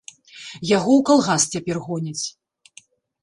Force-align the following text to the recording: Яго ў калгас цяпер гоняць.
Яго 0.77 0.91
ў 0.99 1.01
калгас 1.09 1.41
цяпер 1.55 1.77
гоняць. 1.85 2.25